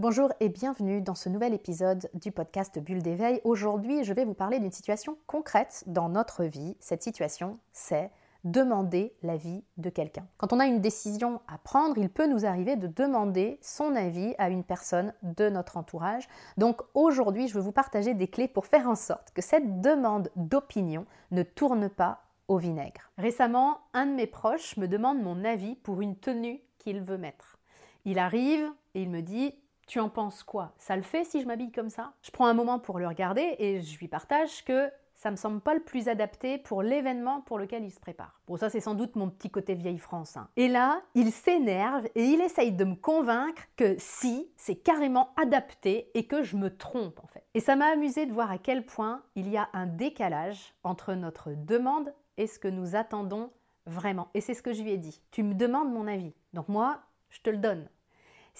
Bonjour 0.00 0.32
et 0.40 0.48
bienvenue 0.48 1.02
dans 1.02 1.14
ce 1.14 1.28
nouvel 1.28 1.52
épisode 1.52 2.08
du 2.14 2.32
podcast 2.32 2.78
Bulle 2.78 3.02
d'éveil. 3.02 3.42
Aujourd'hui, 3.44 4.02
je 4.02 4.14
vais 4.14 4.24
vous 4.24 4.32
parler 4.32 4.58
d'une 4.58 4.72
situation 4.72 5.18
concrète 5.26 5.84
dans 5.86 6.08
notre 6.08 6.44
vie. 6.44 6.74
Cette 6.80 7.02
situation, 7.02 7.58
c'est 7.74 8.10
demander 8.44 9.12
l'avis 9.22 9.62
de 9.76 9.90
quelqu'un. 9.90 10.26
Quand 10.38 10.54
on 10.54 10.58
a 10.58 10.64
une 10.64 10.80
décision 10.80 11.42
à 11.46 11.58
prendre, 11.58 11.98
il 11.98 12.08
peut 12.08 12.26
nous 12.26 12.46
arriver 12.46 12.76
de 12.76 12.86
demander 12.86 13.58
son 13.60 13.94
avis 13.94 14.34
à 14.38 14.48
une 14.48 14.64
personne 14.64 15.12
de 15.22 15.50
notre 15.50 15.76
entourage. 15.76 16.26
Donc 16.56 16.80
aujourd'hui, 16.94 17.46
je 17.46 17.52
vais 17.52 17.60
vous 17.60 17.70
partager 17.70 18.14
des 18.14 18.28
clés 18.28 18.48
pour 18.48 18.64
faire 18.64 18.88
en 18.88 18.96
sorte 18.96 19.32
que 19.34 19.42
cette 19.42 19.82
demande 19.82 20.30
d'opinion 20.34 21.04
ne 21.30 21.42
tourne 21.42 21.90
pas 21.90 22.22
au 22.48 22.56
vinaigre. 22.56 23.10
Récemment, 23.18 23.80
un 23.92 24.06
de 24.06 24.12
mes 24.12 24.26
proches 24.26 24.78
me 24.78 24.88
demande 24.88 25.20
mon 25.20 25.44
avis 25.44 25.74
pour 25.74 26.00
une 26.00 26.16
tenue 26.16 26.62
qu'il 26.78 27.02
veut 27.02 27.18
mettre. 27.18 27.58
Il 28.06 28.18
arrive 28.18 28.66
et 28.94 29.02
il 29.02 29.10
me 29.10 29.20
dit 29.20 29.54
tu 29.90 29.98
en 29.98 30.08
penses 30.08 30.44
quoi? 30.44 30.72
Ça 30.78 30.94
le 30.94 31.02
fait 31.02 31.24
si 31.24 31.40
je 31.40 31.46
m'habille 31.48 31.72
comme 31.72 31.90
ça? 31.90 32.12
Je 32.22 32.30
prends 32.30 32.46
un 32.46 32.54
moment 32.54 32.78
pour 32.78 33.00
le 33.00 33.08
regarder 33.08 33.56
et 33.58 33.80
je 33.80 33.98
lui 33.98 34.06
partage 34.06 34.64
que 34.64 34.88
ça 35.16 35.32
me 35.32 35.36
semble 35.36 35.60
pas 35.60 35.74
le 35.74 35.80
plus 35.80 36.08
adapté 36.08 36.58
pour 36.58 36.84
l'événement 36.84 37.40
pour 37.40 37.58
lequel 37.58 37.82
il 37.82 37.90
se 37.90 37.98
prépare. 37.98 38.40
Bon, 38.46 38.56
ça 38.56 38.70
c'est 38.70 38.78
sans 38.78 38.94
doute 38.94 39.16
mon 39.16 39.28
petit 39.28 39.50
côté 39.50 39.74
vieille 39.74 39.98
France. 39.98 40.36
Hein. 40.36 40.48
Et 40.56 40.68
là, 40.68 41.02
il 41.16 41.32
s'énerve 41.32 42.06
et 42.14 42.24
il 42.24 42.40
essaye 42.40 42.70
de 42.70 42.84
me 42.84 42.94
convaincre 42.94 43.62
que 43.74 43.96
si, 43.98 44.48
c'est 44.56 44.76
carrément 44.76 45.34
adapté 45.36 46.12
et 46.14 46.28
que 46.28 46.44
je 46.44 46.56
me 46.56 46.70
trompe 46.76 47.18
en 47.24 47.26
fait. 47.26 47.42
Et 47.54 47.60
ça 47.60 47.74
m'a 47.74 47.86
amusé 47.86 48.26
de 48.26 48.32
voir 48.32 48.52
à 48.52 48.58
quel 48.58 48.86
point 48.86 49.24
il 49.34 49.48
y 49.48 49.56
a 49.56 49.70
un 49.72 49.86
décalage 49.86 50.72
entre 50.84 51.14
notre 51.14 51.50
demande 51.50 52.14
et 52.36 52.46
ce 52.46 52.60
que 52.60 52.68
nous 52.68 52.94
attendons 52.94 53.50
vraiment. 53.86 54.28
Et 54.34 54.40
c'est 54.40 54.54
ce 54.54 54.62
que 54.62 54.72
je 54.72 54.84
lui 54.84 54.92
ai 54.92 54.98
dit. 54.98 55.20
Tu 55.32 55.42
me 55.42 55.54
demandes 55.54 55.92
mon 55.92 56.06
avis. 56.06 56.32
Donc 56.52 56.68
moi, 56.68 57.00
je 57.28 57.40
te 57.40 57.50
le 57.50 57.58
donne. 57.58 57.88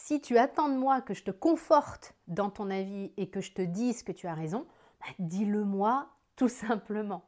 Si 0.00 0.20
tu 0.20 0.38
attends 0.38 0.68
de 0.68 0.76
moi 0.76 1.00
que 1.00 1.12
je 1.12 1.24
te 1.24 1.32
conforte 1.32 2.14
dans 2.28 2.50
ton 2.50 2.70
avis 2.70 3.12
et 3.16 3.28
que 3.28 3.40
je 3.40 3.52
te 3.52 3.60
dise 3.60 4.04
que 4.04 4.12
tu 4.12 4.28
as 4.28 4.32
raison, 4.32 4.64
bah, 5.00 5.12
dis-le-moi 5.18 6.06
tout 6.36 6.48
simplement. 6.48 7.24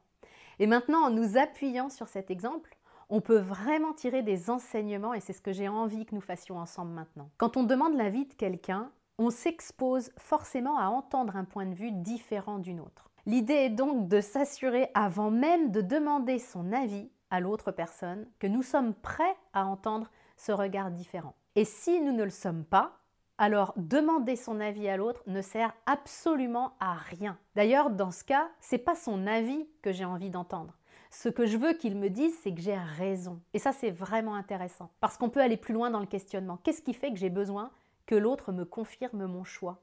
Et 0.60 0.68
maintenant, 0.68 1.00
en 1.00 1.10
nous 1.10 1.36
appuyant 1.36 1.90
sur 1.90 2.08
cet 2.08 2.30
exemple, 2.30 2.78
on 3.10 3.20
peut 3.20 3.38
vraiment 3.38 3.92
tirer 3.92 4.22
des 4.22 4.50
enseignements 4.50 5.12
et 5.12 5.20
c'est 5.20 5.32
ce 5.32 5.42
que 5.42 5.52
j'ai 5.52 5.68
envie 5.68 6.06
que 6.06 6.14
nous 6.14 6.20
fassions 6.20 6.58
ensemble 6.58 6.92
maintenant. 6.92 7.28
Quand 7.38 7.56
on 7.56 7.64
demande 7.64 7.96
l'avis 7.96 8.24
de 8.24 8.34
quelqu'un, 8.34 8.92
on 9.18 9.30
s'expose 9.30 10.12
forcément 10.16 10.78
à 10.78 10.86
entendre 10.86 11.36
un 11.36 11.44
point 11.44 11.66
de 11.66 11.74
vue 11.74 11.90
différent 11.90 12.60
d'une 12.60 12.80
autre. 12.80 13.10
L'idée 13.26 13.54
est 13.54 13.70
donc 13.70 14.08
de 14.08 14.20
s'assurer 14.20 14.90
avant 14.94 15.32
même 15.32 15.72
de 15.72 15.80
demander 15.80 16.38
son 16.38 16.72
avis 16.72 17.10
à 17.30 17.40
l'autre 17.40 17.72
personne 17.72 18.26
que 18.38 18.46
nous 18.46 18.62
sommes 18.62 18.94
prêts 18.94 19.36
à 19.52 19.66
entendre 19.66 20.08
ce 20.40 20.52
regard 20.52 20.90
différent. 20.90 21.34
Et 21.54 21.64
si 21.64 22.00
nous 22.00 22.12
ne 22.12 22.24
le 22.24 22.30
sommes 22.30 22.64
pas, 22.64 22.96
alors 23.36 23.74
demander 23.76 24.36
son 24.36 24.58
avis 24.60 24.88
à 24.88 24.96
l'autre 24.96 25.22
ne 25.26 25.42
sert 25.42 25.74
absolument 25.86 26.72
à 26.80 26.94
rien. 26.94 27.38
D'ailleurs, 27.56 27.90
dans 27.90 28.10
ce 28.10 28.24
cas, 28.24 28.48
c'est 28.60 28.78
pas 28.78 28.94
son 28.94 29.26
avis 29.26 29.68
que 29.82 29.92
j'ai 29.92 30.04
envie 30.04 30.30
d'entendre. 30.30 30.76
Ce 31.10 31.28
que 31.28 31.46
je 31.46 31.56
veux 31.56 31.72
qu'il 31.74 31.96
me 31.96 32.08
dise, 32.08 32.38
c'est 32.42 32.54
que 32.54 32.60
j'ai 32.60 32.76
raison. 32.76 33.40
Et 33.52 33.58
ça, 33.58 33.72
c'est 33.72 33.90
vraiment 33.90 34.34
intéressant. 34.34 34.90
Parce 35.00 35.18
qu'on 35.18 35.30
peut 35.30 35.40
aller 35.40 35.56
plus 35.56 35.74
loin 35.74 35.90
dans 35.90 36.00
le 36.00 36.06
questionnement. 36.06 36.58
Qu'est-ce 36.62 36.82
qui 36.82 36.94
fait 36.94 37.10
que 37.10 37.18
j'ai 37.18 37.30
besoin 37.30 37.70
que 38.06 38.14
l'autre 38.14 38.52
me 38.52 38.64
confirme 38.64 39.26
mon 39.26 39.44
choix? 39.44 39.82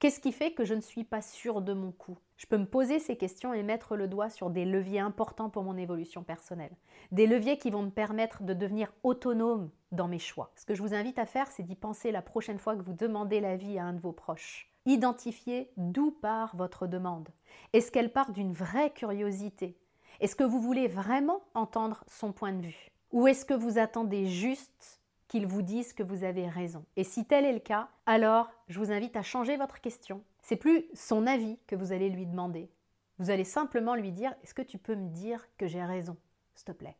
Qu'est-ce 0.00 0.20
qui 0.20 0.30
fait 0.30 0.52
que 0.52 0.64
je 0.64 0.74
ne 0.74 0.80
suis 0.80 1.02
pas 1.02 1.22
sûre 1.22 1.60
de 1.60 1.72
mon 1.72 1.90
coup 1.90 2.16
Je 2.36 2.46
peux 2.46 2.56
me 2.56 2.66
poser 2.66 3.00
ces 3.00 3.16
questions 3.16 3.52
et 3.52 3.64
mettre 3.64 3.96
le 3.96 4.06
doigt 4.06 4.30
sur 4.30 4.48
des 4.48 4.64
leviers 4.64 5.00
importants 5.00 5.50
pour 5.50 5.64
mon 5.64 5.76
évolution 5.76 6.22
personnelle. 6.22 6.76
Des 7.10 7.26
leviers 7.26 7.58
qui 7.58 7.70
vont 7.70 7.82
me 7.82 7.90
permettre 7.90 8.44
de 8.44 8.54
devenir 8.54 8.92
autonome 9.02 9.70
dans 9.90 10.06
mes 10.06 10.20
choix. 10.20 10.52
Ce 10.54 10.64
que 10.64 10.76
je 10.76 10.82
vous 10.82 10.94
invite 10.94 11.18
à 11.18 11.26
faire, 11.26 11.50
c'est 11.50 11.64
d'y 11.64 11.74
penser 11.74 12.12
la 12.12 12.22
prochaine 12.22 12.60
fois 12.60 12.76
que 12.76 12.82
vous 12.82 12.92
demandez 12.92 13.40
l'avis 13.40 13.76
à 13.76 13.86
un 13.86 13.92
de 13.92 14.00
vos 14.00 14.12
proches. 14.12 14.72
Identifiez 14.86 15.72
d'où 15.76 16.12
part 16.12 16.54
votre 16.54 16.86
demande. 16.86 17.28
Est-ce 17.72 17.90
qu'elle 17.90 18.12
part 18.12 18.30
d'une 18.30 18.52
vraie 18.52 18.92
curiosité? 18.92 19.76
Est-ce 20.20 20.36
que 20.36 20.44
vous 20.44 20.60
voulez 20.60 20.86
vraiment 20.86 21.40
entendre 21.54 22.04
son 22.06 22.30
point 22.30 22.52
de 22.52 22.62
vue? 22.62 22.92
Ou 23.10 23.26
est-ce 23.26 23.44
que 23.44 23.54
vous 23.54 23.78
attendez 23.78 24.26
juste 24.26 24.97
qu'ils 25.28 25.46
vous 25.46 25.62
disent 25.62 25.92
que 25.92 26.02
vous 26.02 26.24
avez 26.24 26.48
raison. 26.48 26.84
Et 26.96 27.04
si 27.04 27.24
tel 27.24 27.44
est 27.44 27.52
le 27.52 27.58
cas, 27.60 27.88
alors 28.06 28.50
je 28.68 28.78
vous 28.78 28.90
invite 28.90 29.16
à 29.16 29.22
changer 29.22 29.56
votre 29.56 29.80
question. 29.80 30.22
C'est 30.42 30.56
plus 30.56 30.86
son 30.94 31.26
avis 31.26 31.58
que 31.66 31.76
vous 31.76 31.92
allez 31.92 32.08
lui 32.08 32.26
demander. 32.26 32.70
Vous 33.18 33.30
allez 33.30 33.44
simplement 33.44 33.94
lui 33.94 34.12
dire 34.12 34.34
Est-ce 34.42 34.54
que 34.54 34.62
tu 34.62 34.78
peux 34.78 34.94
me 34.94 35.08
dire 35.08 35.46
que 35.58 35.66
j'ai 35.66 35.84
raison, 35.84 36.16
s'il 36.54 36.66
te 36.66 36.72
plaît? 36.72 36.96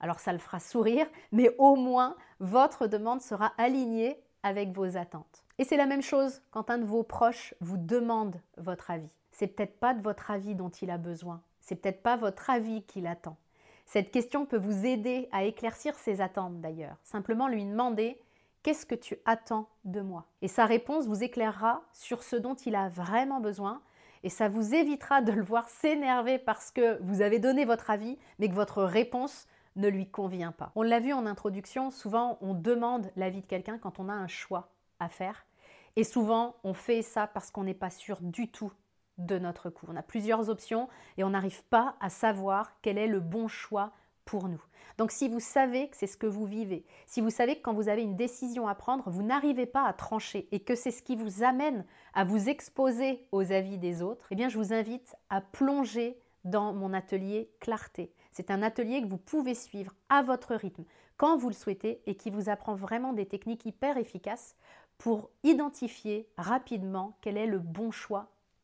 Alors 0.00 0.18
ça 0.18 0.32
le 0.32 0.38
fera 0.38 0.58
sourire, 0.58 1.06
mais 1.30 1.54
au 1.58 1.76
moins 1.76 2.16
votre 2.40 2.86
demande 2.86 3.20
sera 3.20 3.52
alignée 3.58 4.20
avec 4.42 4.72
vos 4.72 4.96
attentes. 4.96 5.44
Et 5.58 5.64
c'est 5.64 5.76
la 5.76 5.86
même 5.86 6.02
chose 6.02 6.42
quand 6.50 6.70
un 6.70 6.78
de 6.78 6.86
vos 6.86 7.02
proches 7.02 7.54
vous 7.60 7.76
demande 7.76 8.40
votre 8.56 8.90
avis. 8.90 9.10
C'est 9.30 9.46
peut-être 9.46 9.78
pas 9.78 9.94
de 9.94 10.02
votre 10.02 10.30
avis 10.30 10.54
dont 10.54 10.70
il 10.70 10.90
a 10.90 10.98
besoin. 10.98 11.42
C'est 11.60 11.76
peut-être 11.76 12.02
pas 12.02 12.16
votre 12.16 12.48
avis 12.48 12.82
qu'il 12.84 13.06
attend. 13.06 13.36
Cette 13.92 14.12
question 14.12 14.46
peut 14.46 14.56
vous 14.56 14.86
aider 14.86 15.28
à 15.32 15.42
éclaircir 15.42 15.98
ses 15.98 16.20
attentes 16.20 16.60
d'ailleurs. 16.60 16.96
Simplement 17.02 17.48
lui 17.48 17.64
demander 17.64 18.22
Qu'est-ce 18.62 18.86
que 18.86 18.94
tu 18.94 19.16
attends 19.24 19.68
de 19.84 20.00
moi? 20.00 20.26
Et 20.42 20.46
sa 20.46 20.64
réponse 20.64 21.08
vous 21.08 21.24
éclairera 21.24 21.82
sur 21.92 22.22
ce 22.22 22.36
dont 22.36 22.54
il 22.54 22.76
a 22.76 22.88
vraiment 22.88 23.40
besoin 23.40 23.82
et 24.22 24.28
ça 24.28 24.48
vous 24.48 24.76
évitera 24.76 25.22
de 25.22 25.32
le 25.32 25.42
voir 25.42 25.68
s'énerver 25.68 26.38
parce 26.38 26.70
que 26.70 27.02
vous 27.02 27.20
avez 27.20 27.40
donné 27.40 27.64
votre 27.64 27.90
avis 27.90 28.16
mais 28.38 28.48
que 28.48 28.54
votre 28.54 28.84
réponse 28.84 29.48
ne 29.74 29.88
lui 29.88 30.08
convient 30.08 30.52
pas. 30.52 30.70
On 30.76 30.82
l'a 30.82 31.00
vu 31.00 31.12
en 31.12 31.26
introduction, 31.26 31.90
souvent 31.90 32.38
on 32.42 32.54
demande 32.54 33.10
l'avis 33.16 33.40
de 33.40 33.46
quelqu'un 33.46 33.78
quand 33.78 33.98
on 33.98 34.08
a 34.08 34.14
un 34.14 34.28
choix 34.28 34.68
à 35.00 35.08
faire 35.08 35.46
et 35.96 36.04
souvent 36.04 36.54
on 36.62 36.74
fait 36.74 37.02
ça 37.02 37.26
parce 37.26 37.50
qu'on 37.50 37.64
n'est 37.64 37.74
pas 37.74 37.90
sûr 37.90 38.18
du 38.20 38.52
tout 38.52 38.70
de 39.26 39.38
notre 39.38 39.70
coup. 39.70 39.86
On 39.88 39.96
a 39.96 40.02
plusieurs 40.02 40.50
options 40.50 40.88
et 41.16 41.24
on 41.24 41.30
n'arrive 41.30 41.62
pas 41.64 41.96
à 42.00 42.10
savoir 42.10 42.72
quel 42.82 42.98
est 42.98 43.06
le 43.06 43.20
bon 43.20 43.48
choix 43.48 43.92
pour 44.24 44.48
nous. 44.48 44.62
Donc 44.98 45.10
si 45.10 45.28
vous 45.28 45.40
savez 45.40 45.88
que 45.88 45.96
c'est 45.96 46.06
ce 46.06 46.16
que 46.16 46.26
vous 46.26 46.46
vivez, 46.46 46.84
si 47.06 47.20
vous 47.20 47.30
savez 47.30 47.56
que 47.56 47.62
quand 47.62 47.72
vous 47.72 47.88
avez 47.88 48.02
une 48.02 48.16
décision 48.16 48.68
à 48.68 48.74
prendre, 48.74 49.08
vous 49.10 49.22
n'arrivez 49.22 49.66
pas 49.66 49.84
à 49.84 49.92
trancher 49.92 50.48
et 50.52 50.60
que 50.60 50.74
c'est 50.74 50.90
ce 50.90 51.02
qui 51.02 51.16
vous 51.16 51.42
amène 51.42 51.84
à 52.14 52.24
vous 52.24 52.48
exposer 52.48 53.26
aux 53.32 53.50
avis 53.50 53.78
des 53.78 54.02
autres, 54.02 54.26
eh 54.30 54.34
bien 54.34 54.48
je 54.48 54.58
vous 54.58 54.72
invite 54.72 55.16
à 55.30 55.40
plonger 55.40 56.20
dans 56.44 56.72
mon 56.72 56.92
atelier 56.92 57.50
clarté. 57.60 58.12
C'est 58.32 58.50
un 58.50 58.62
atelier 58.62 59.02
que 59.02 59.08
vous 59.08 59.18
pouvez 59.18 59.54
suivre 59.54 59.94
à 60.08 60.22
votre 60.22 60.54
rythme 60.54 60.84
quand 61.16 61.36
vous 61.36 61.48
le 61.48 61.54
souhaitez 61.54 62.00
et 62.06 62.14
qui 62.14 62.30
vous 62.30 62.48
apprend 62.48 62.74
vraiment 62.74 63.12
des 63.12 63.26
techniques 63.26 63.66
hyper 63.66 63.96
efficaces 63.96 64.54
pour 64.96 65.30
identifier 65.42 66.28
rapidement 66.36 67.18
quel 67.20 67.36
est 67.36 67.46
le 67.46 67.58
bon 67.58 67.90
choix 67.90 68.30